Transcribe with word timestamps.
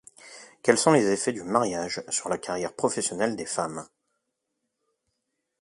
Quels 0.63 0.79
sont 0.79 0.93
les 0.93 1.05
effets 1.11 1.31
du 1.31 1.43
mariage 1.43 2.01
sur 2.09 2.27
la 2.27 2.39
carrière 2.39 2.73
professionnelle 2.73 3.35
des 3.35 3.45
femmes? 3.45 3.85